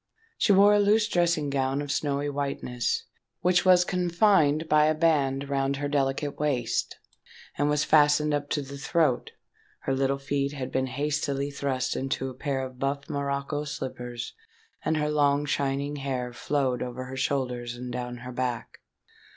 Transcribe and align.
She 0.39 0.51
wore 0.51 0.73
a 0.73 0.79
loose 0.79 1.07
dressing 1.07 1.51
gown 1.51 1.79
of 1.79 1.91
snowy 1.91 2.27
whiteness, 2.27 3.03
which 3.41 3.63
was 3.65 3.85
confined 3.85 4.67
by 4.67 4.87
a 4.87 4.95
band 4.95 5.47
round 5.47 5.75
her 5.75 5.87
delicate 5.87 6.39
waist, 6.39 6.97
and 7.55 7.69
was 7.69 7.83
fastened 7.83 8.33
up 8.33 8.49
to 8.49 8.63
the 8.63 8.79
throat: 8.79 9.33
her 9.81 9.93
little 9.93 10.17
feet 10.17 10.53
had 10.53 10.71
been 10.71 10.87
hastily 10.87 11.51
thrust 11.51 11.95
into 11.95 12.29
a 12.31 12.33
pair 12.33 12.65
of 12.65 12.79
buff 12.79 13.11
morocco 13.11 13.63
slippers; 13.63 14.33
and 14.83 14.97
her 14.97 15.11
long 15.11 15.45
shining 15.45 15.97
hair 15.97 16.33
flowed 16.33 16.81
over 16.81 17.05
her 17.05 17.15
shoulders 17.15 17.75
and 17.75 17.91
down 17.91 18.17
her 18.25 18.31
back. 18.31 18.79